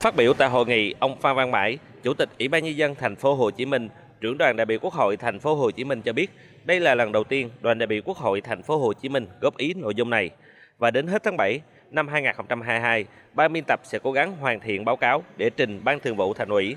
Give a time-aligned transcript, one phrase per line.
[0.00, 2.94] Phát biểu tại hội nghị, ông Phan Văn Mãi, Chủ tịch Ủy ban nhân dân
[2.94, 3.88] thành phố Hồ Chí Minh,
[4.20, 6.30] trưởng đoàn đại biểu Quốc hội thành phố Hồ Chí Minh cho biết,
[6.64, 9.26] đây là lần đầu tiên đoàn đại biểu Quốc hội thành phố Hồ Chí Minh
[9.40, 10.30] góp ý nội dung này
[10.78, 14.84] và đến hết tháng 7 năm 2022, ban biên tập sẽ cố gắng hoàn thiện
[14.84, 16.76] báo cáo để trình Ban Thường vụ Thành ủy.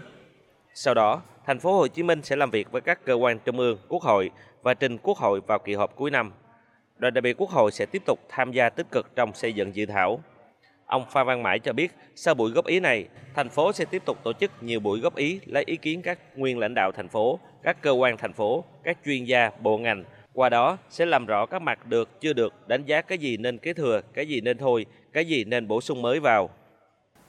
[0.74, 3.60] Sau đó, thành phố Hồ Chí Minh sẽ làm việc với các cơ quan trung
[3.60, 4.32] ương, Quốc hội
[4.62, 6.32] và trình Quốc hội vào kỳ họp cuối năm.
[6.98, 9.76] Đoàn đại biểu Quốc hội sẽ tiếp tục tham gia tích cực trong xây dựng
[9.76, 10.20] dự thảo.
[10.92, 14.02] Ông Phan Văn Mãi cho biết, sau buổi góp ý này, thành phố sẽ tiếp
[14.06, 17.08] tục tổ chức nhiều buổi góp ý lấy ý kiến các nguyên lãnh đạo thành
[17.08, 20.04] phố, các cơ quan thành phố, các chuyên gia, bộ ngành.
[20.34, 23.58] Qua đó sẽ làm rõ các mặt được, chưa được, đánh giá cái gì nên
[23.58, 26.50] kế thừa, cái gì nên thôi, cái gì nên bổ sung mới vào.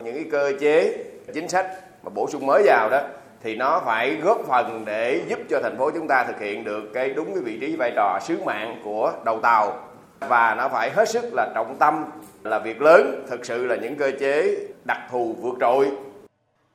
[0.05, 1.67] Những cái cơ chế, chính sách
[2.03, 3.03] mà bổ sung mới vào đó
[3.43, 6.91] thì nó phải góp phần để giúp cho thành phố chúng ta thực hiện được
[6.95, 9.92] cái đúng cái vị trí vai trò sứ mạng của đầu tàu
[10.29, 12.05] và nó phải hết sức là trọng tâm
[12.45, 15.91] là việc lớn thực sự là những cơ chế đặc thù vượt trội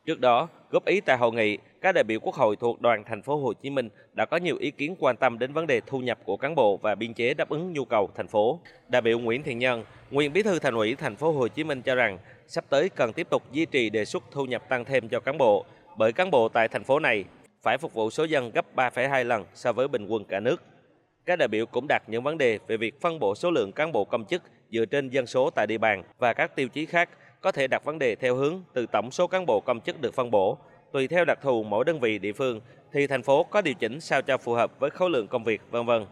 [0.05, 3.21] Trước đó, góp ý tại hội nghị, các đại biểu Quốc hội thuộc đoàn thành
[3.21, 5.99] phố Hồ Chí Minh đã có nhiều ý kiến quan tâm đến vấn đề thu
[5.99, 8.59] nhập của cán bộ và biên chế đáp ứng nhu cầu thành phố.
[8.89, 11.81] Đại biểu Nguyễn Thiện Nhân, nguyên bí thư thành ủy thành phố Hồ Chí Minh
[11.81, 15.09] cho rằng sắp tới cần tiếp tục duy trì đề xuất thu nhập tăng thêm
[15.09, 15.65] cho cán bộ,
[15.97, 17.25] bởi cán bộ tại thành phố này
[17.61, 20.63] phải phục vụ số dân gấp 3,2 lần so với bình quân cả nước.
[21.27, 23.91] Các đại biểu cũng đặt những vấn đề về việc phân bổ số lượng cán
[23.91, 27.09] bộ công chức dựa trên dân số tại địa bàn và các tiêu chí khác
[27.41, 30.13] có thể đặt vấn đề theo hướng từ tổng số cán bộ công chức được
[30.13, 30.57] phân bổ,
[30.91, 32.61] tùy theo đặc thù mỗi đơn vị địa phương
[32.93, 35.61] thì thành phố có điều chỉnh sao cho phù hợp với khối lượng công việc,
[35.71, 36.05] vân vân.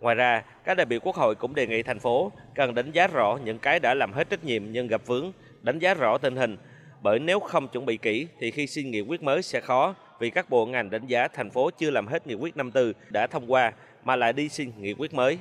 [0.00, 3.06] Ngoài ra, các đại biểu Quốc hội cũng đề nghị thành phố cần đánh giá
[3.06, 6.36] rõ những cái đã làm hết trách nhiệm nhưng gặp vướng, đánh giá rõ tình
[6.36, 6.56] hình,
[7.02, 10.30] bởi nếu không chuẩn bị kỹ, thì khi xin nghị quyết mới sẽ khó, vì
[10.30, 13.52] các bộ ngành đánh giá thành phố chưa làm hết nghị quyết 54 đã thông
[13.52, 13.72] qua,
[14.04, 15.38] mà lại đi xin nghị quyết mới.